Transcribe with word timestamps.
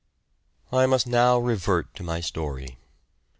I 0.73 0.87
must 0.87 1.05
now 1.05 1.37
revert 1.37 1.93
to 1.93 2.01
my 2.01 2.21
story. 2.21 2.79